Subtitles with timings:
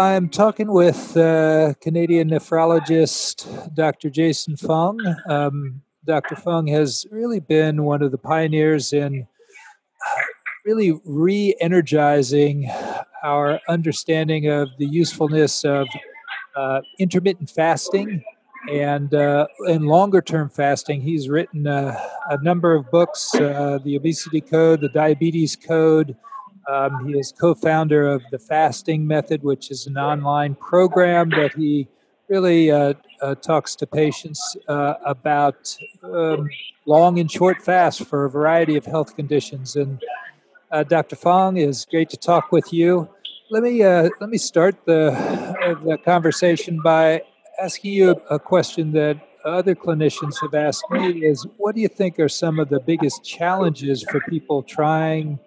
[0.00, 4.08] I'm talking with uh, Canadian nephrologist Dr.
[4.08, 4.98] Jason Fung.
[5.28, 6.36] Um, Dr.
[6.36, 10.22] Fung has really been one of the pioneers in uh,
[10.64, 12.66] really re energizing
[13.22, 15.86] our understanding of the usefulness of
[16.56, 18.24] uh, intermittent fasting
[18.72, 21.02] and uh, in longer term fasting.
[21.02, 21.94] He's written a
[22.40, 26.16] number of books uh, The Obesity Code, The Diabetes Code.
[26.70, 31.54] Um, he is co founder of the Fasting Method, which is an online program that
[31.54, 31.88] he
[32.28, 36.48] really uh, uh, talks to patients uh, about um,
[36.86, 39.74] long and short fasts for a variety of health conditions.
[39.74, 40.00] And
[40.88, 41.16] Dr.
[41.16, 43.08] Fung, is great to talk with you.
[43.50, 45.10] Let me let me start the
[45.84, 47.22] the conversation by
[47.60, 52.20] asking you a question that other clinicians have asked me is what do you think
[52.20, 55.40] are some of the biggest challenges for people trying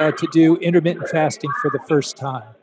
[0.00, 2.54] uh, to do intermittent fasting for the first time?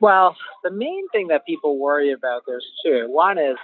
[0.00, 3.06] Well, the main thing that people worry about there's two.
[3.08, 3.56] One is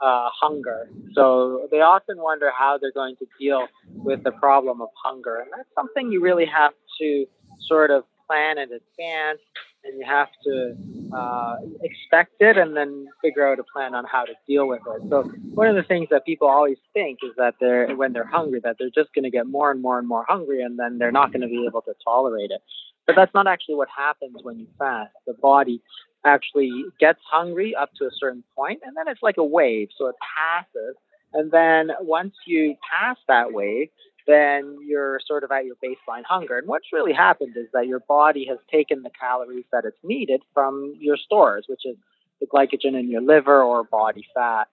[0.00, 0.88] uh, hunger.
[1.14, 5.36] So they often wonder how they're going to deal with the problem of hunger.
[5.36, 7.26] And that's something you really have to
[7.68, 9.40] sort of plan in advance
[9.84, 10.76] and you have to
[11.16, 15.02] uh, expect it and then figure out a plan on how to deal with it.
[15.08, 15.22] So
[15.54, 18.76] one of the things that people always think is that they're when they're hungry that
[18.78, 21.32] they're just going to get more and more and more hungry and then they're not
[21.32, 22.60] going to be able to tolerate it.
[23.06, 25.12] But that's not actually what happens when you fast.
[25.26, 25.80] The body
[26.24, 30.08] actually gets hungry up to a certain point and then it's like a wave, so
[30.08, 30.96] it passes.
[31.32, 33.88] And then once you pass that wave,
[34.26, 36.58] then you're sort of at your baseline hunger.
[36.58, 40.42] And what's really happened is that your body has taken the calories that it's needed
[40.52, 41.96] from your stores, which is
[42.40, 44.68] the glycogen in your liver or body fat.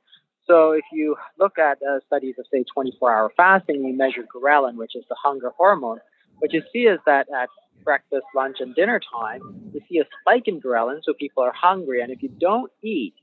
[0.45, 4.95] So if you look at uh, studies of, say, 24-hour fasting, you measure ghrelin, which
[4.95, 5.99] is the hunger hormone.
[6.39, 7.49] What you see is that at
[7.83, 9.41] breakfast, lunch, and dinner time,
[9.73, 12.01] you see a spike in ghrelin, so people are hungry.
[12.01, 13.13] And if you don't eat,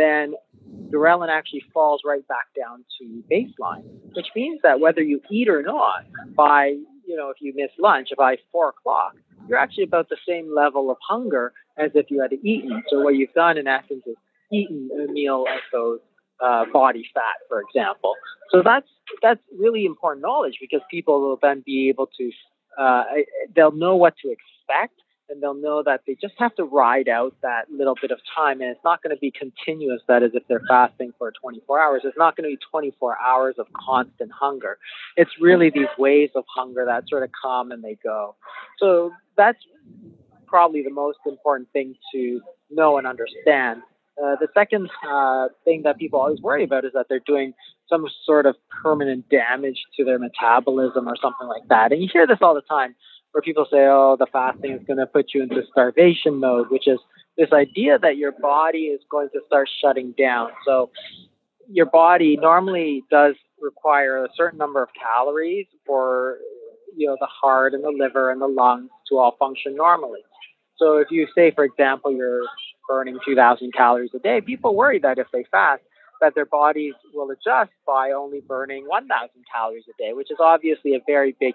[0.00, 0.34] then
[0.90, 3.84] ghrelin actually falls right back down to baseline,
[4.14, 6.66] which means that whether you eat or not, by,
[7.06, 9.14] you know, if you miss lunch, by four o'clock,
[9.48, 12.82] you're actually about the same level of hunger as if you had eaten.
[12.90, 14.16] So what you've done in essence is
[14.52, 16.00] eaten a meal of those
[16.42, 18.14] uh, body fat, for example.
[18.50, 18.88] So that's
[19.22, 22.30] that's really important knowledge because people will then be able to
[22.78, 23.04] uh,
[23.54, 27.34] they'll know what to expect and they'll know that they just have to ride out
[27.42, 30.42] that little bit of time and it's not going to be continuous that is if
[30.48, 32.02] they're fasting for 24 hours.
[32.04, 34.78] It's not going to be 24 hours of constant hunger.
[35.16, 38.34] It's really these waves of hunger that sort of come and they go.
[38.78, 39.58] So that's
[40.46, 43.82] probably the most important thing to know and understand.
[44.22, 47.54] Uh, the second uh, thing that people always worry about is that they're doing
[47.88, 51.92] some sort of permanent damage to their metabolism or something like that.
[51.92, 52.94] And you hear this all the time
[53.32, 56.88] where people say, oh, the fasting is going to put you into starvation mode, which
[56.88, 56.98] is
[57.36, 60.50] this idea that your body is going to start shutting down.
[60.66, 60.90] So
[61.70, 66.38] your body normally does require a certain number of calories for
[66.96, 70.20] you know the heart and the liver and the lungs to all function normally.
[70.76, 72.42] So if you say, for example, you're
[72.88, 75.82] burning 2,000 calories a day, people worry that if they fast,
[76.22, 80.94] that their bodies will adjust by only burning 1,000 calories a day, which is obviously
[80.94, 81.54] a very big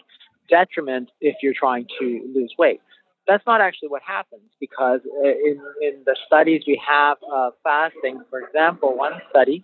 [0.50, 2.82] detriment if you're trying to lose weight.
[3.28, 8.22] That's not actually what happens because uh, in, in the studies we have of fasting,
[8.30, 9.64] for example, one study,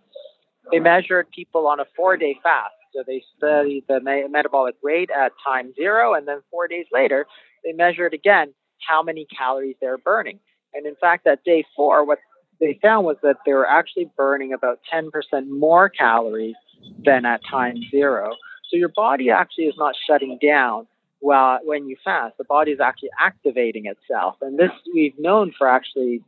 [0.71, 2.73] they measured people on a four day fast.
[2.93, 3.99] So they studied the
[4.29, 7.25] metabolic rate at time zero, and then four days later,
[7.63, 8.53] they measured again
[8.87, 10.39] how many calories they're burning.
[10.73, 12.19] And in fact, at day four, what
[12.59, 15.11] they found was that they were actually burning about 10%
[15.47, 16.55] more calories
[17.03, 18.35] than at time zero.
[18.71, 20.87] So your body actually is not shutting down
[21.19, 22.37] while when you fast.
[22.37, 26.23] The body is actually activating itself, and this we've known for actually,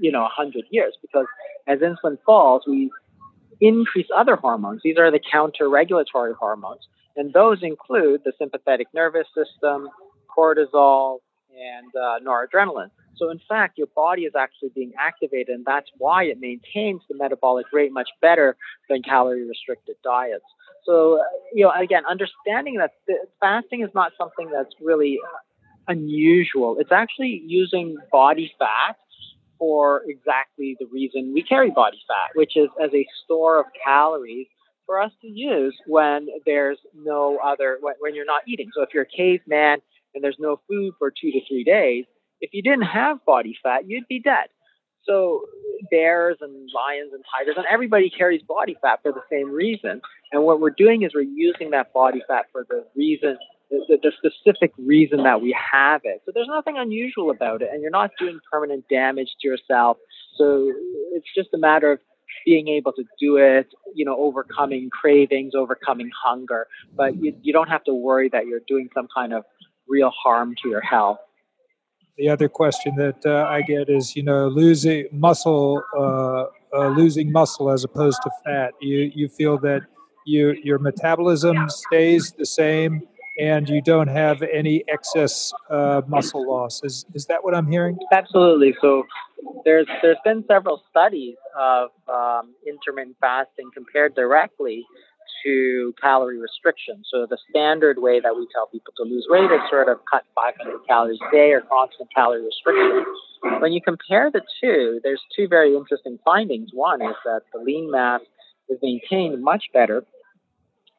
[0.00, 1.26] you know, hundred years because
[1.68, 2.90] as insulin falls, we
[3.60, 4.80] increase other hormones.
[4.82, 9.88] These are the counter-regulatory hormones, and those include the sympathetic nervous system,
[10.36, 11.18] cortisol,
[11.50, 12.90] and uh, noradrenaline.
[13.16, 17.16] So, in fact, your body is actually being activated, and that's why it maintains the
[17.16, 18.56] metabolic rate much better
[18.88, 20.44] than calorie restricted diets.
[20.88, 22.92] So, uh, you know, again, understanding that
[23.40, 25.18] fasting is not something that's really
[25.86, 26.76] unusual.
[26.78, 28.96] It's actually using body fat
[29.58, 34.46] for exactly the reason we carry body fat, which is as a store of calories
[34.86, 38.70] for us to use when there's no other, when, you're not eating.
[38.74, 39.80] So if you're a caveman
[40.14, 42.06] and there's no food for two to three days,
[42.40, 44.46] if you didn't have body fat, you'd be dead.
[45.08, 45.46] So
[45.90, 50.00] bears and lions and tigers and everybody carries body fat for the same reason.
[50.32, 53.38] And what we're doing is we're using that body fat for the reason
[53.70, 56.22] the, the specific reason that we have it.
[56.24, 59.98] So there's nothing unusual about it, and you're not doing permanent damage to yourself.
[60.36, 60.72] So
[61.12, 62.00] it's just a matter of
[62.46, 66.66] being able to do it, you know, overcoming cravings, overcoming hunger.
[66.96, 69.44] But you, you don't have to worry that you're doing some kind of
[69.88, 71.18] real harm to your health.
[72.18, 77.30] The other question that uh, I get is, you know, losing muscle, uh, uh, losing
[77.30, 78.72] muscle as opposed to fat.
[78.80, 79.82] You you feel that
[80.26, 83.02] you your metabolism stays the same
[83.38, 86.82] and you don't have any excess uh, muscle loss.
[86.82, 87.96] Is is that what I'm hearing?
[88.12, 88.74] Absolutely.
[88.80, 89.04] So
[89.64, 94.84] there's there's been several studies of um, intermittent fasting compared directly
[95.44, 97.02] to calorie restriction.
[97.10, 100.24] So the standard way that we tell people to lose weight is sort of cut
[100.34, 103.04] 500 calories a day or constant calorie restriction.
[103.60, 106.70] When you compare the two, there's two very interesting findings.
[106.72, 108.20] One is that the lean mass
[108.68, 110.04] is maintained much better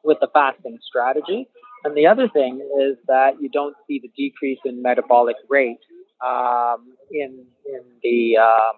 [0.02, 1.48] with the fasting strategy.
[1.84, 5.78] And the other thing is that you don't see the decrease in metabolic rate
[6.24, 8.72] um, in in the uh,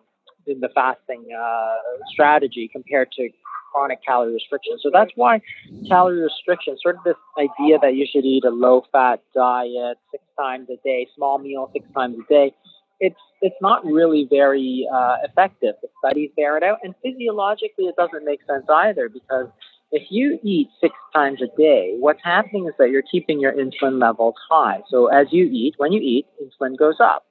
[0.46, 1.74] in the fasting uh,
[2.12, 3.28] strategy compared to
[3.72, 4.78] chronic calorie restriction.
[4.80, 5.40] So that's why
[5.88, 10.22] calorie restriction, sort of this idea that you should eat a low fat diet six
[10.38, 12.54] times a day, small meal six times a day,
[13.00, 15.74] it's it's not really very uh, effective.
[15.82, 19.48] The studies bear it out, and physiologically, it doesn't make sense either because
[19.90, 24.00] if you eat six times a day, what's happening is that you're keeping your insulin
[24.00, 24.80] levels high.
[24.88, 27.26] So as you eat, when you eat, insulin goes up.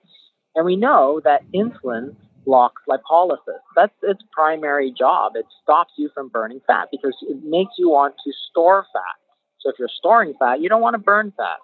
[0.56, 2.16] And we know that insulin
[2.46, 3.62] blocks lipolysis.
[3.76, 5.34] That's its primary job.
[5.36, 9.16] It stops you from burning fat because it makes you want to store fat.
[9.60, 11.58] So if you're storing fat, you don't want to burn fat.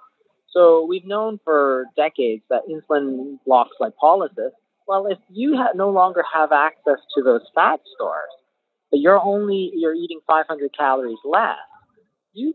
[0.51, 4.51] So we've known for decades that insulin blocks lipolysis.
[4.88, 8.31] Well, if you ha- no longer have access to those fat stores,
[8.89, 11.57] but you're only you're eating 500 calories less,
[12.33, 12.53] you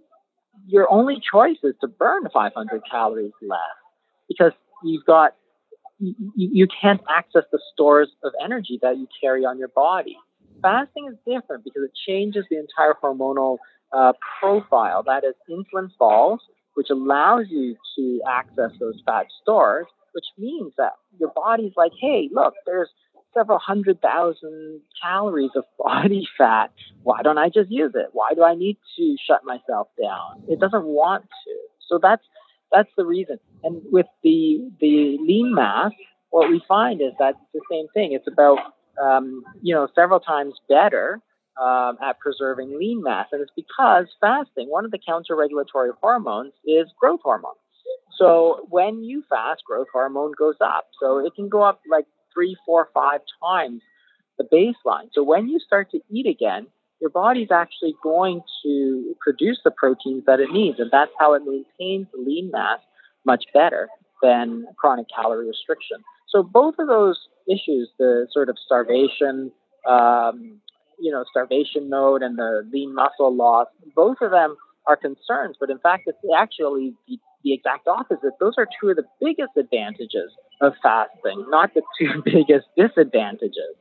[0.67, 3.59] your only choice is to burn 500 calories less
[4.29, 4.53] because
[4.83, 5.35] you've got
[6.37, 10.17] you, can't access the stores of energy that you carry on your body.
[10.61, 13.59] Fasting is different because it changes the entire hormonal
[13.93, 15.03] uh, profile.
[15.05, 16.41] That is, insulin falls,
[16.75, 22.29] which allows you to access those fat stores, which means that your body's like, hey,
[22.33, 22.89] look, there's
[23.35, 26.73] several hundred thousand calories of body fat.
[27.03, 28.09] Why don't I just use it?
[28.13, 30.43] Why do I need to shut myself down?
[30.49, 31.55] It doesn't want to.
[31.89, 32.23] So that's
[32.73, 33.39] that's the reason.
[33.63, 35.93] And with the the lean mass,
[36.31, 38.13] what we find is that it's the same thing.
[38.13, 38.59] It's about
[39.03, 41.21] um, you know several times better
[41.61, 46.89] um, at preserving lean mass, and it's because fasting, one of the counter-regulatory hormones is
[46.99, 47.55] growth hormone.
[48.19, 50.89] So when you fast, growth hormone goes up.
[51.01, 53.83] So it can go up like three, four, five times
[54.39, 55.09] the baseline.
[55.13, 56.67] So when you start to eat again,
[57.03, 61.43] your body's actually going to produce the proteins that it needs, and that's how it
[61.45, 62.79] maintains lean mass
[63.27, 63.89] much better
[64.23, 65.99] than chronic calorie restriction.
[66.29, 67.19] So both of those
[67.49, 69.51] issues, the sort of starvation,
[69.85, 70.61] um,
[71.01, 73.67] you know, starvation mode and the lean muscle loss,
[73.97, 74.57] both of them
[74.87, 78.31] are concerns, but in fact, it's actually the, the exact opposite.
[78.39, 83.75] Those are two of the biggest advantages of fasting, not the two biggest disadvantages.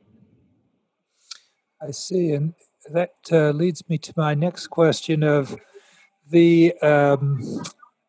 [1.80, 2.54] I see, and
[2.90, 5.56] that uh, leads me to my next question of
[6.30, 7.62] the um,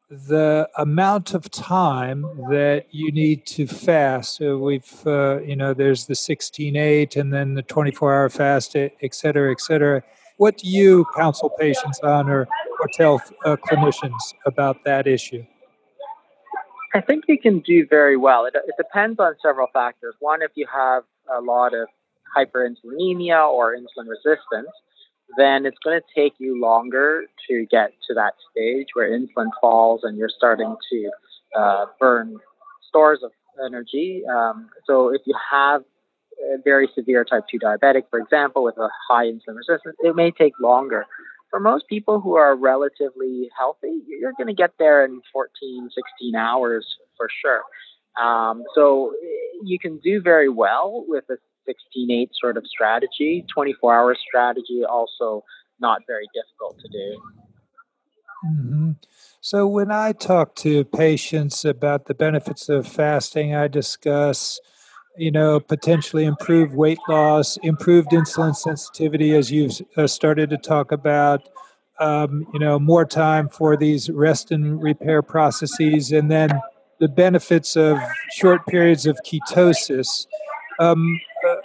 [0.09, 4.35] the amount of time that you need to fast.
[4.35, 9.51] So we've, uh, you know, there's the 16-8 and then the 24-hour fast, et cetera,
[9.51, 10.03] et cetera.
[10.37, 12.41] What do you counsel patients on or,
[12.79, 15.43] or tell uh, clinicians about that issue?
[16.93, 18.45] I think you can do very well.
[18.45, 20.13] It, it depends on several factors.
[20.19, 21.87] One, if you have a lot of
[22.35, 24.69] hyperinsulinemia or insulin resistance,
[25.37, 30.01] then it's going to take you longer to get to that stage where insulin falls
[30.03, 31.09] and you're starting to
[31.57, 32.37] uh, burn
[32.87, 33.31] stores of
[33.63, 34.23] energy.
[34.31, 35.83] Um, so if you have
[36.53, 40.31] a very severe type 2 diabetic, for example, with a high insulin resistance, it may
[40.31, 41.05] take longer.
[41.49, 46.35] For most people who are relatively healthy, you're going to get there in 14, 16
[46.35, 46.85] hours
[47.15, 47.61] for sure.
[48.19, 49.13] Um, so
[49.63, 53.45] you can do very well with a 16-8 sort of strategy.
[53.55, 55.43] 24-hour strategy also
[55.79, 57.21] not very difficult to do.
[58.45, 58.91] Mm-hmm.
[59.41, 64.59] So when I talk to patients about the benefits of fasting, I discuss,
[65.17, 70.91] you know, potentially improved weight loss, improved insulin sensitivity, as you've uh, started to talk
[70.91, 71.47] about.
[71.99, 76.49] Um, you know, more time for these rest and repair processes, and then
[76.99, 77.97] the benefits of
[78.33, 80.25] short periods of ketosis.
[80.79, 81.19] Um,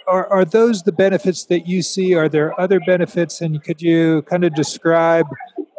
[0.09, 2.13] are, are those the benefits that you see?
[2.15, 3.41] Are there other benefits?
[3.41, 5.25] And could you kind of describe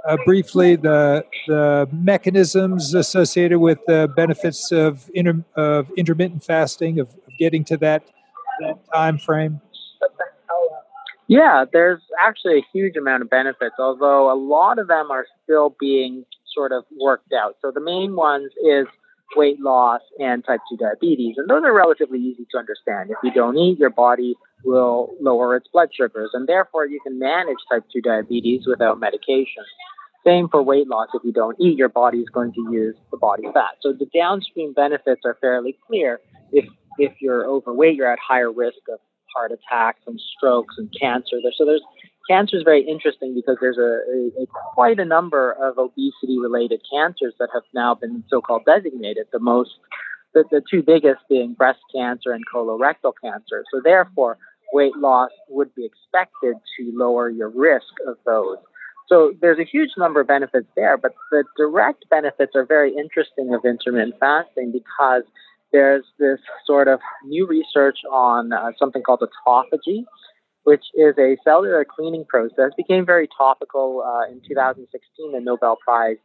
[0.09, 7.09] uh, briefly the the mechanisms associated with the benefits of, inter, of intermittent fasting, of,
[7.09, 8.03] of getting to that
[8.61, 9.61] that time frame?
[11.29, 15.77] Yeah, there's actually a huge amount of benefits, although a lot of them are still
[15.79, 17.55] being sort of worked out.
[17.63, 18.87] So the main ones is
[19.37, 21.37] weight loss and type 2 diabetes.
[21.39, 23.11] And those are relatively easy to understand.
[23.11, 24.35] If you don't eat, your body
[24.65, 29.65] will lower its blood sugars, and therefore you can manage type 2 diabetes without medication.
[30.25, 31.09] Same for weight loss.
[31.15, 33.77] If you don't eat, your body is going to use the body fat.
[33.81, 36.21] So the downstream benefits are fairly clear.
[36.53, 36.67] If
[36.99, 38.99] if you're overweight, you're at higher risk of
[39.35, 41.37] heart attacks and strokes and cancer.
[41.57, 41.83] So there's
[42.29, 46.81] cancer is very interesting because there's a, a, a quite a number of obesity related
[46.93, 49.27] cancers that have now been so-called designated.
[49.33, 49.71] The most,
[50.35, 53.65] the, the two biggest being breast cancer and colorectal cancer.
[53.73, 54.39] So therefore,
[54.73, 58.59] weight loss would be expected to lower your risk of those.
[59.09, 63.53] So there's a huge number of benefits there, but the direct benefits are very interesting
[63.53, 65.25] of intermittent fasting because
[65.73, 70.05] there's this sort of new research on uh, something called autophagy,
[70.71, 75.33] which is a cellular cleaning process, became very topical uh, in 2016.
[75.33, 76.19] The Nobel Prize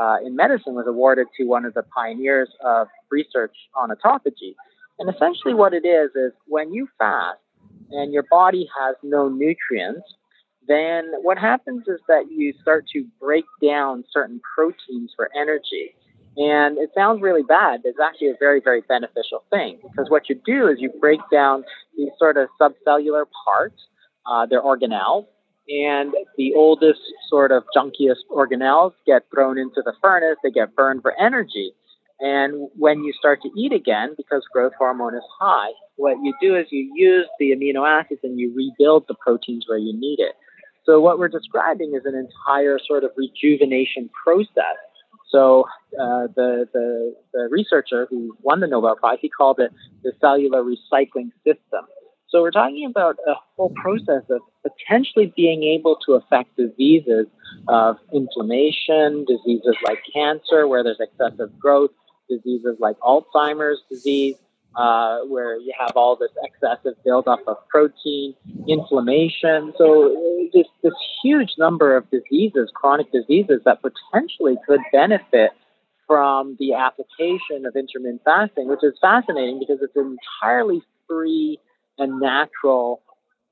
[0.00, 4.54] uh, in Medicine was awarded to one of the pioneers of research on autophagy.
[5.00, 7.40] And essentially, what it is is when you fast
[7.90, 10.06] and your body has no nutrients,
[10.68, 15.96] then what happens is that you start to break down certain proteins for energy.
[16.38, 20.28] And it sounds really bad, but it's actually a very, very beneficial thing because what
[20.28, 21.64] you do is you break down
[21.96, 23.74] these sort of subcellular parts,
[24.24, 25.26] uh, they're organelles,
[25.68, 31.02] and the oldest sort of junkiest organelles get thrown into the furnace, they get burned
[31.02, 31.72] for energy.
[32.20, 36.54] And when you start to eat again, because growth hormone is high, what you do
[36.54, 40.36] is you use the amino acids and you rebuild the proteins where you need it.
[40.86, 44.78] So what we're describing is an entire sort of rejuvenation process
[45.30, 45.64] so
[46.00, 50.62] uh, the, the, the researcher who won the Nobel Prize, he called it the cellular
[50.62, 51.86] recycling system.
[52.28, 57.26] So we're talking about a whole process of potentially being able to affect diseases
[57.68, 61.90] of inflammation, diseases like cancer, where there's excessive growth,
[62.28, 64.36] diseases like Alzheimer's disease,
[64.76, 68.34] uh, where you have all this excessive buildup of protein,
[68.68, 69.72] inflammation.
[69.76, 75.50] So this, this huge number of diseases, chronic diseases that potentially could benefit
[76.06, 81.58] from the application of intermittent fasting, which is fascinating because it's an entirely free
[81.98, 83.02] and natural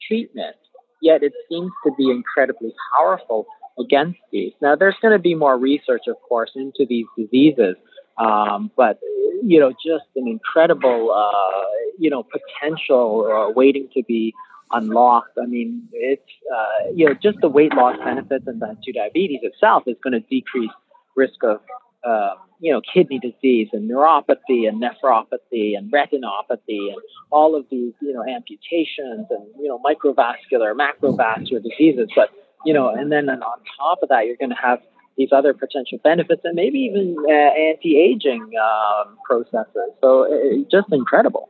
[0.06, 0.56] treatment.
[1.02, 3.46] Yet it seems to be incredibly powerful
[3.78, 4.52] against these.
[4.62, 7.76] Now, there's going to be more research, of course, into these diseases.
[8.18, 8.99] Um, but
[9.42, 11.66] you know, just an incredible uh,
[11.99, 14.35] you know potential uh, waiting to be
[14.73, 15.38] unlocked.
[15.40, 16.23] I mean, it's
[16.54, 20.14] uh, you know just the weight loss benefits and type two diabetes itself is going
[20.14, 20.70] to decrease
[21.14, 21.61] risk of
[22.04, 26.96] uh, you know kidney disease and neuropathy and nephropathy and retinopathy and
[27.30, 32.08] all of these you know amputations and you know microvascular, macrovascular diseases.
[32.14, 32.30] But
[32.64, 34.80] you know, and then on top of that, you're going to have
[35.16, 39.92] these other potential benefits and maybe even uh, anti-aging um, processes.
[40.00, 41.49] So uh, just incredible.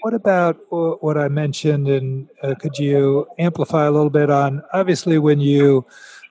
[0.00, 4.62] What about what I mentioned, and uh, could you amplify a little bit on?
[4.72, 5.86] Obviously, when you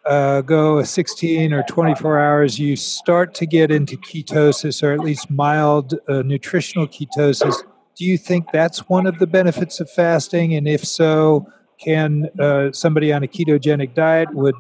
[0.06, 5.32] uh, go 16 or 24 hours, you start to get into ketosis, or at least
[5.32, 7.64] mild uh, nutritional ketosis.
[7.96, 10.54] Do you think that's one of the benefits of fasting?
[10.54, 11.48] And if so,
[11.84, 14.56] can uh, somebody on a ketogenic diet would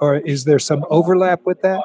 [0.00, 1.82] or is there some overlap with that?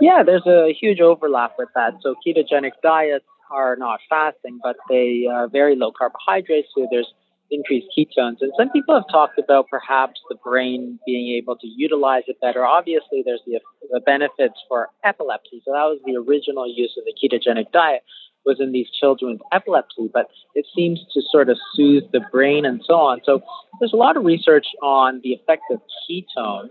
[0.00, 1.94] Yeah there's a huge overlap with that.
[2.02, 7.12] So ketogenic diets are not fasting but they are very low carbohydrates so there's
[7.50, 8.36] increased ketones.
[8.40, 12.64] And some people have talked about perhaps the brain being able to utilize it better.
[12.64, 15.62] Obviously there's the, the benefits for epilepsy.
[15.64, 18.02] So that was the original use of the ketogenic diet
[18.46, 22.64] was in these children with epilepsy, but it seems to sort of soothe the brain
[22.64, 23.20] and so on.
[23.24, 23.40] So
[23.78, 26.70] there's a lot of research on the effect of ketones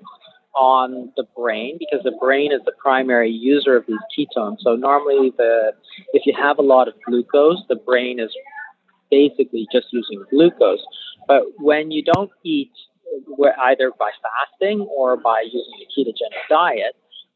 [0.55, 4.57] on the brain because the brain is the primary user of these ketones.
[4.61, 5.73] So normally the
[6.13, 8.35] if you have a lot of glucose, the brain is
[9.11, 10.83] basically just using glucose.
[11.27, 12.71] But when you don't eat
[13.63, 16.95] either by fasting or by using a ketogenic diet,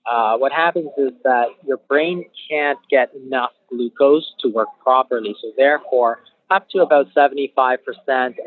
[0.10, 5.36] uh, what happens is that your brain can't get enough glucose to work properly.
[5.42, 6.20] So, therefore,
[6.50, 7.78] up to about 75%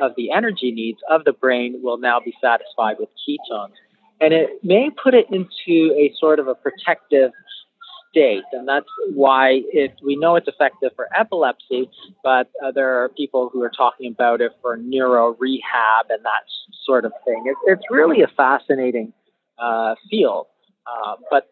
[0.01, 3.73] of the energy needs of the brain will now be satisfied with ketones.
[4.21, 7.33] And it may put it into a sort of a protective
[8.11, 8.45] state.
[8.53, 11.91] And that's why it, we know it's effective for epilepsy,
[12.23, 16.45] but uh, there are people who are talking about it for neuro rehab and that
[16.85, 17.45] sort of thing.
[17.47, 19.13] It, it's really a fascinating
[19.59, 20.47] uh, field.
[20.87, 21.49] Uh, but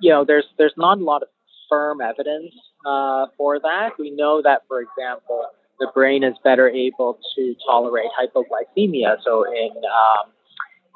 [0.00, 1.28] you know, there's there's not a lot of
[1.68, 2.52] firm evidence
[2.86, 3.90] uh, for that.
[3.98, 5.44] We know that, for example,
[5.78, 9.16] the brain is better able to tolerate hypoglycemia.
[9.24, 10.32] So in um,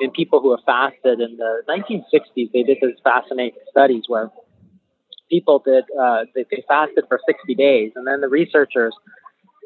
[0.00, 4.30] in people who have fasted in the 1960s, they did this fascinating studies where
[5.30, 8.94] people did uh, they, they fasted for 60 days, and then the researchers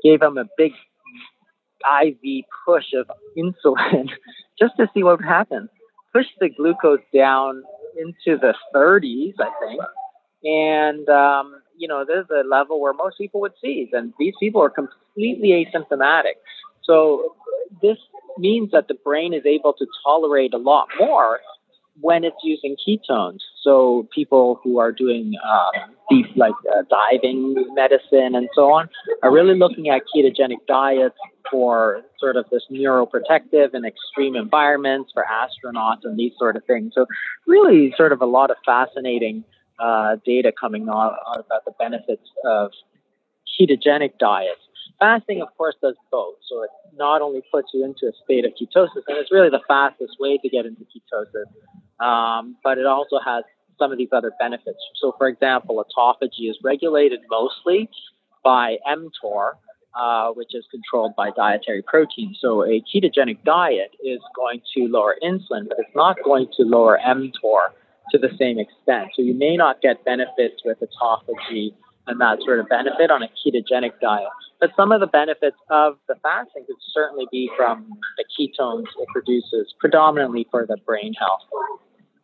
[0.03, 0.73] gave them a big
[2.03, 4.09] IV push of insulin
[4.59, 5.69] just to see what would happen.
[6.13, 7.63] Push the glucose down
[7.97, 9.81] into the 30s, I think,
[10.45, 14.63] and um, you know there's a level where most people would seize, and these people
[14.63, 16.39] are completely asymptomatic.
[16.85, 17.35] So
[17.83, 17.99] this
[18.39, 21.41] means that the brain is able to tolerate a lot more
[22.01, 23.41] when it's using ketones.
[23.63, 28.89] So people who are doing um, deep, like uh, diving medicine and so on,
[29.23, 31.17] are really looking at ketogenic diets
[31.51, 36.93] for sort of this neuroprotective and extreme environments for astronauts and these sort of things.
[36.95, 37.07] So
[37.47, 39.45] really, sort of a lot of fascinating
[39.79, 42.73] uh, data coming out, out about the benefits of
[43.61, 44.61] ketogenic diets.
[44.99, 46.35] Fasting, of course, does both.
[46.49, 49.63] So it not only puts you into a state of ketosis, and it's really the
[49.69, 53.45] fastest way to get into ketosis, um, but it also has
[53.79, 54.79] some of these other benefits.
[55.01, 57.89] So, for example, autophagy is regulated mostly
[58.43, 59.53] by mTOR,
[59.99, 62.35] uh, which is controlled by dietary protein.
[62.41, 66.99] So, a ketogenic diet is going to lower insulin, but it's not going to lower
[67.05, 67.71] mTOR
[68.13, 69.09] to the same extent.
[69.17, 71.75] So, you may not get benefits with autophagy
[72.07, 74.29] and that sort of benefit on a ketogenic diet.
[74.61, 79.09] But some of the benefits of the fasting could certainly be from the ketones it
[79.13, 81.43] produces, predominantly for the brain health.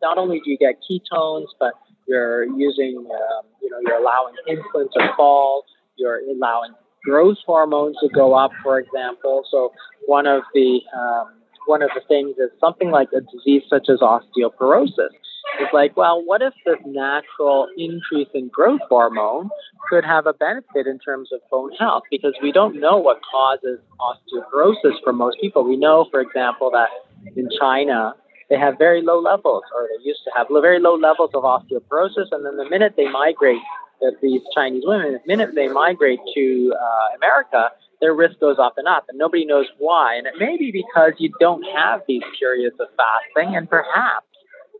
[0.01, 1.73] Not only do you get ketones, but
[2.07, 5.65] you're using, um, you know, you're allowing insulin to fall,
[5.97, 6.73] you're allowing
[7.05, 9.43] growth hormones to go up, for example.
[9.49, 9.71] So
[10.07, 11.33] one of the um,
[11.67, 15.13] one of the things is something like a disease such as osteoporosis.
[15.59, 19.49] It's like, well, what if this natural increase in growth hormone
[19.89, 22.03] could have a benefit in terms of bone health?
[22.11, 25.63] Because we don't know what causes osteoporosis for most people.
[25.63, 26.89] We know, for example, that
[27.35, 28.15] in China,
[28.49, 32.27] they have very low levels, or they used to have very low levels of osteoporosis,
[32.31, 33.61] and then the minute they migrate,
[34.01, 37.69] that these Chinese women, the minute they migrate to uh, America,
[38.01, 40.15] their risk goes up and up, and nobody knows why.
[40.15, 44.27] And it may be because you don't have these periods of fasting, and perhaps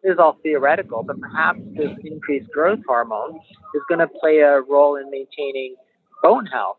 [0.03, 3.39] this is all theoretical, but perhaps this increased growth hormone
[3.73, 5.75] is going to play a role in maintaining
[6.21, 6.77] bone health.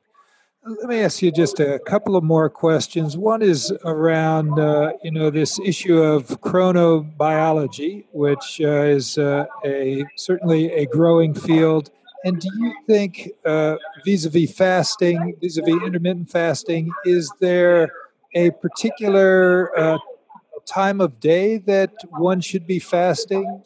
[0.69, 3.17] Let me ask you just a couple of more questions.
[3.17, 10.05] One is around, uh, you know, this issue of chronobiology, which uh, is uh, a
[10.17, 11.91] certainly a growing field.
[12.25, 17.93] And do you think, uh, vis-a-vis fasting, vis-a-vis intermittent fasting, is there
[18.35, 19.99] a particular uh,
[20.65, 23.63] time of day that one should be fasting?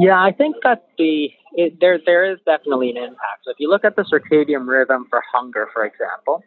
[0.00, 3.44] Yeah, I think that the it, there there is definitely an impact.
[3.44, 6.44] So if you look at the circadian rhythm for hunger, for example,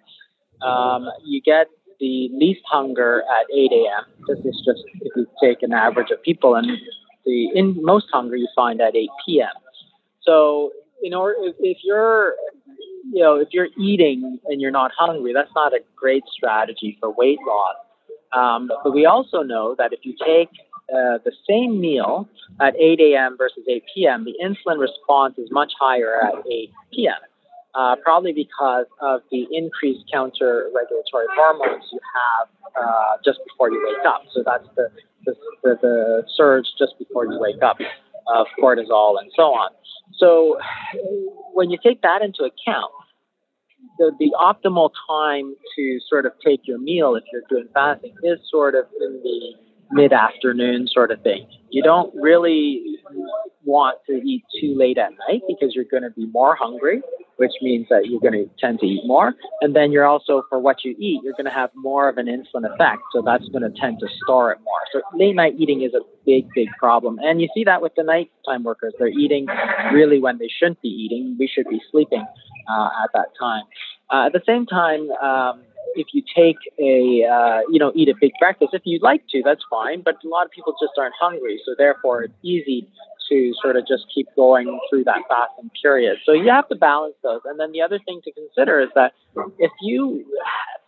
[0.62, 1.68] um, you get
[2.00, 4.06] the least hunger at 8 a.m.
[4.28, 6.66] This is just if you take an average of people, and
[7.26, 9.50] the in most hunger you find at 8 p.m.
[10.22, 10.72] So
[11.04, 12.36] in order if, if you're
[13.12, 17.14] you know if you're eating and you're not hungry, that's not a great strategy for
[17.14, 17.76] weight loss.
[18.32, 20.48] Um, but we also know that if you take
[20.92, 22.28] uh, the same meal
[22.60, 23.38] at 8 a.m.
[23.38, 27.14] versus 8 p.m., the insulin response is much higher at 8 p.m.
[27.74, 33.82] Uh, probably because of the increased counter regulatory hormones you have uh, just before you
[33.88, 34.24] wake up.
[34.34, 34.90] So that's the,
[35.26, 37.78] the, the, the surge just before you wake up
[38.28, 39.72] of cortisol and so on.
[40.18, 40.60] So
[41.54, 42.92] when you take that into account,
[43.98, 48.40] the, the optimal time to sort of take your meal if you're doing fasting is
[48.50, 49.54] sort of in the
[49.92, 51.48] mid afternoon sort of thing.
[51.70, 52.98] You don't really
[53.64, 57.02] want to eat too late at night because you're going to be more hungry,
[57.38, 59.34] which means that you're going to tend to eat more.
[59.62, 62.26] And then you're also, for what you eat, you're going to have more of an
[62.26, 63.02] insulin effect.
[63.14, 64.80] So that's going to tend to store it more.
[64.92, 67.20] So late night eating is a big, big problem.
[67.22, 68.94] And you see that with the nighttime workers.
[68.98, 69.48] They're eating
[69.94, 71.36] really when they shouldn't be eating.
[71.40, 72.26] We should be sleeping
[72.70, 73.64] uh, at that time.
[74.12, 75.62] Uh, at the same time, um,
[75.96, 79.42] if you take a, uh, you know, eat a big breakfast, if you'd like to,
[79.44, 80.02] that's fine.
[80.02, 81.60] But a lot of people just aren't hungry.
[81.66, 82.88] So therefore, it's easy
[83.30, 86.18] to sort of just keep going through that fasting period.
[86.26, 87.42] So you have to balance those.
[87.46, 89.14] And then the other thing to consider is that
[89.58, 90.26] if you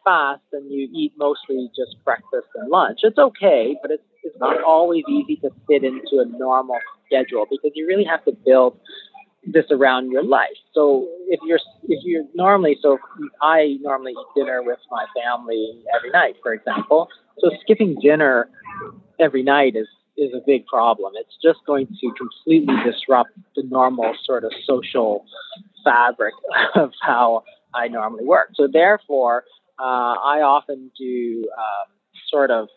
[0.04, 4.62] fast and you eat mostly just breakfast and lunch, it's okay, but it's, it's not
[4.64, 8.78] always easy to fit into a normal schedule because you really have to build
[9.46, 10.58] this around your life.
[10.74, 12.98] So if you're if you're normally so
[13.42, 17.10] I normally eat dinner with my family every night, for example.
[17.40, 18.50] So skipping dinner
[19.20, 21.14] every night is is a big problem.
[21.16, 25.26] It's just going to completely disrupt the normal sort of social
[25.84, 26.34] fabric
[26.76, 28.50] of how I normally work.
[28.56, 29.44] So therefore,
[29.80, 31.92] uh, I often do um,
[32.30, 32.68] sort of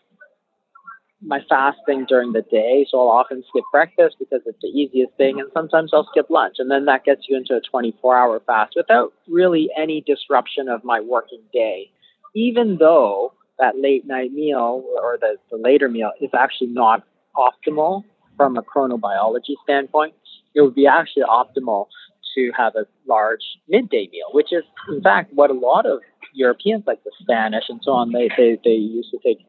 [1.21, 2.85] my fasting during the day.
[2.89, 6.55] So I'll often skip breakfast because it's the easiest thing, and sometimes I'll skip lunch,
[6.59, 10.99] and then that gets you into a 24-hour fast without really any disruption of my
[10.99, 11.89] working day.
[12.35, 17.03] Even though that late night meal or the, the later meal is actually not
[17.35, 18.03] optimal
[18.35, 20.13] from a chronobiology standpoint,
[20.53, 21.87] it would be actually optimal
[22.35, 25.99] to have a large midday meal, which is in fact what a lot of
[26.33, 29.39] Europeans like the Spanish and so on, they, they, they used to take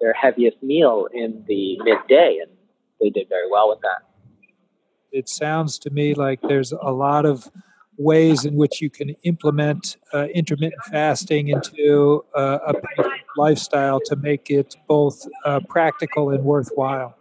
[0.00, 2.50] their heaviest meal in the midday, and
[3.00, 4.02] they did very well with that.
[5.10, 7.50] It sounds to me like there's a lot of
[7.96, 12.74] ways in which you can implement uh, intermittent fasting into uh, a
[13.36, 17.16] lifestyle to make it both uh, practical and worthwhile.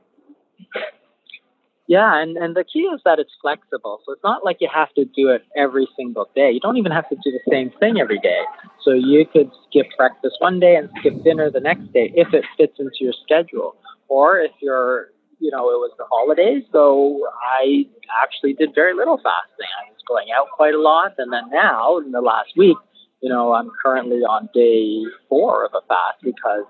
[1.87, 4.01] Yeah, and, and the key is that it's flexible.
[4.05, 6.51] So it's not like you have to do it every single day.
[6.51, 8.41] You don't even have to do the same thing every day.
[8.83, 12.43] So you could skip breakfast one day and skip dinner the next day if it
[12.57, 13.75] fits into your schedule.
[14.09, 17.21] Or if you're, you know, it was the holidays, so
[17.61, 17.85] I
[18.21, 19.71] actually did very little fasting.
[19.79, 21.13] I was going out quite a lot.
[21.17, 22.77] And then now, in the last week,
[23.21, 26.65] you know, I'm currently on day four of a fast because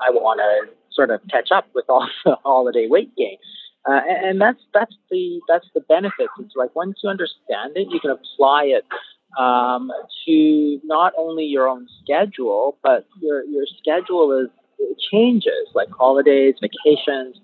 [0.00, 3.38] I want to sort of catch up with all the holiday weight gain.
[3.88, 6.28] Uh, and that's that's the that's the benefit.
[6.40, 8.84] It's like once you understand it, you can apply it
[9.38, 9.92] um,
[10.26, 14.50] to not only your own schedule, but your your schedule is
[15.10, 17.36] changes like holidays, vacations.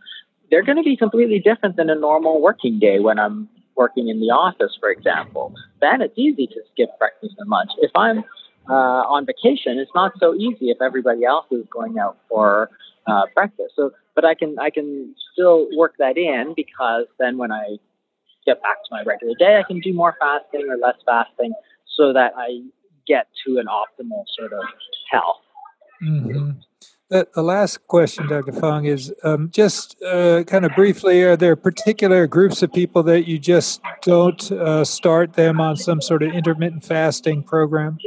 [0.51, 4.21] They're going to be completely different than a normal working day when I'm working in
[4.21, 5.55] the office, for example.
[5.81, 7.71] Then it's easy to skip breakfast and lunch.
[7.79, 8.25] If I'm
[8.69, 12.71] uh, on vacation, it's not so easy if everybody else is going out for
[13.07, 13.75] uh, breakfast.
[13.77, 17.79] So, but I can I can still work that in because then when I
[18.47, 21.53] get back to my regular day, I can do more fasting or less fasting
[21.97, 22.61] so that I
[23.07, 24.65] get to an optimal sort of
[25.11, 25.43] health.
[26.03, 26.51] Mm-hmm.
[27.09, 28.53] The, the last question, Dr.
[28.53, 33.29] Fung, is um, just uh, kind of briefly: Are there particular groups of people that
[33.29, 37.99] you just don't uh, start them on some sort of intermittent fasting program?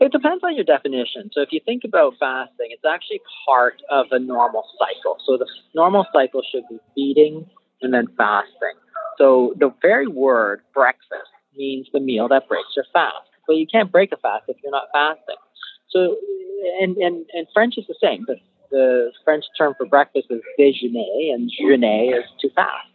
[0.00, 1.30] It depends on your definition.
[1.32, 5.16] So if you think about fasting, it's actually part of a normal cycle.
[5.26, 7.46] So the normal cycle should be feeding
[7.82, 8.78] and then fasting.
[9.18, 13.26] So the very word breakfast means the meal that breaks your fast.
[13.46, 15.36] But you can't break a fast if you're not fasting.
[15.90, 16.16] So
[16.80, 18.24] and and, and French is the same.
[18.28, 18.36] The,
[18.70, 22.86] the French term for breakfast is déjeuner and jeûner is to fast.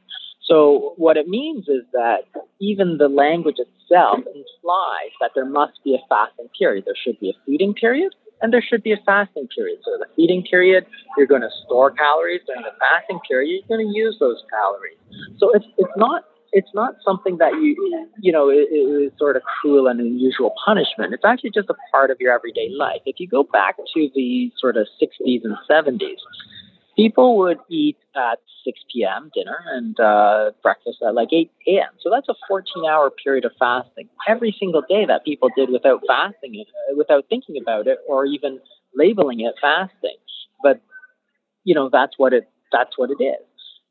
[0.44, 2.24] So what it means is that
[2.64, 6.86] even the language itself implies that there must be a fasting period.
[6.86, 9.80] There should be a feeding period and there should be a fasting period.
[9.84, 10.86] So the feeding period,
[11.18, 12.42] you're going to store calories.
[12.48, 14.98] During the fasting period, you're going to use those calories.
[15.40, 16.24] So it's it's not
[16.54, 17.76] it's not something that you
[18.22, 21.14] you know is sort of cruel and unusual punishment.
[21.14, 23.02] It's actually just a part of your everyday life.
[23.06, 26.22] If you go back to the sort of 60s and 70s,
[26.96, 29.32] people would eat at 6 p.m.
[29.34, 31.90] dinner and uh, breakfast at like 8 a.m.
[32.02, 36.02] So that's a 14 hour period of fasting every single day that people did without
[36.08, 38.60] fasting, uh, without thinking about it or even
[38.96, 40.18] labeling it fasting.
[40.62, 40.82] But
[41.64, 43.46] you know that's what it that's what it is.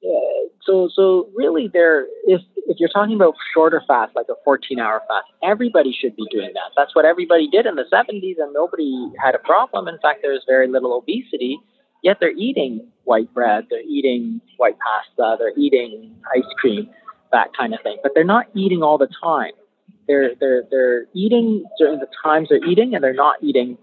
[0.05, 4.79] Uh, so so really there if if you're talking about shorter fast like a 14
[4.81, 8.53] hour fast everybody should be doing that that's what everybody did in the 70s and
[8.53, 11.59] nobody had a problem in fact there was very little obesity
[12.03, 16.88] yet they're eating white bread, they're eating white pasta, they're eating ice cream,
[17.33, 17.97] that kind of thing.
[18.03, 19.53] But they're not eating all the time.
[20.09, 23.79] They're they're they're eating during the times they're eating, and they're not eating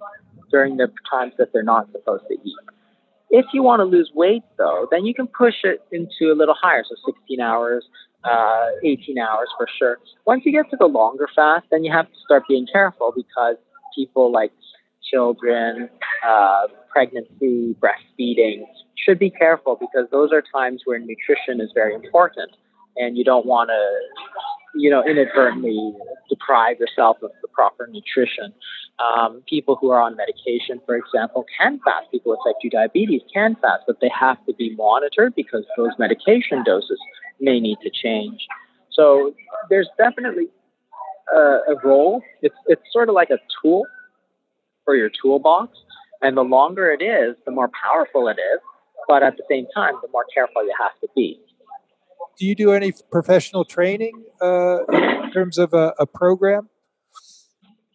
[0.52, 2.56] during the times that they're not supposed to eat.
[3.30, 6.56] If you want to lose weight, though, then you can push it into a little
[6.60, 7.86] higher, so 16 hours,
[8.24, 10.00] uh, 18 hours for sure.
[10.26, 13.56] Once you get to the longer fast, then you have to start being careful because
[13.96, 14.52] people like
[15.12, 15.89] children,
[16.28, 18.63] uh, pregnancy, breastfeeding,
[18.98, 22.52] should be careful because those are times where nutrition is very important
[22.98, 25.93] and you don't want to, you know, inadvertently
[26.30, 28.54] deprive yourself of the proper nutrition.
[29.00, 32.12] Um, people who are on medication, for example, can fast.
[32.12, 35.91] People with type 2 diabetes can fast, but they have to be monitored because those
[35.98, 37.00] medication doses
[37.39, 38.45] may need to change.
[38.91, 39.34] So
[39.69, 40.50] there's definitely
[41.34, 42.22] a, a role.
[42.41, 43.86] It's, it's sort of like a tool
[44.89, 45.78] for your toolbox.
[46.23, 48.60] And the longer it is, the more powerful it is.
[49.08, 51.39] But at the same time, the more careful you have to be.
[52.39, 56.69] Do you do any professional training uh, in terms of a, a program?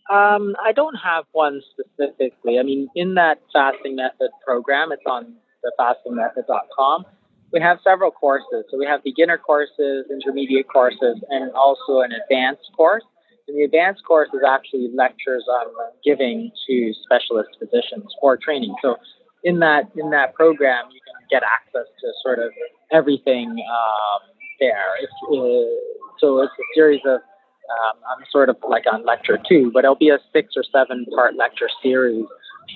[0.08, 2.60] Um, I don't have one specifically.
[2.60, 7.06] I mean, in that fasting method program, it's on thefastingmethod.com.
[7.52, 8.66] We have several courses.
[8.70, 13.04] So we have beginner courses, intermediate courses, and also an advanced course.
[13.46, 15.66] And the advanced course is actually lectures on
[16.04, 18.74] giving to specialist physicians for training.
[18.82, 18.96] So
[19.42, 22.50] in that in that program, you can get access to sort of
[22.90, 24.22] everything um,
[24.60, 24.96] there.
[25.00, 29.70] It's, uh, so it's a series of um, I'm sort of like on lecture two,
[29.72, 32.26] but it'll be a six or seven part lecture series,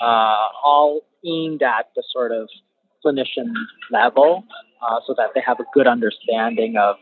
[0.02, 2.48] uh, all aimed at the sort of
[3.04, 3.52] clinician
[3.90, 4.44] level,
[4.82, 6.96] uh, so that they have a good understanding of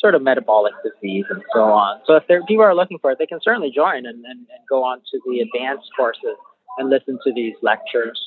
[0.00, 2.00] sort of metabolic disease and so on.
[2.06, 4.82] So if people are looking for it, they can certainly join and, and, and go
[4.82, 6.36] on to the advanced courses
[6.78, 8.20] and listen to these lectures.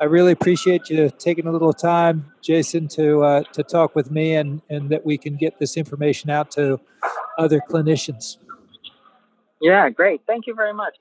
[0.00, 4.34] I really appreciate you taking a little time, Jason, to uh, to talk with me
[4.34, 6.80] and, and that we can get this information out to
[7.38, 8.38] other clinicians.
[9.60, 10.22] Yeah, great.
[10.26, 10.94] Thank you very much.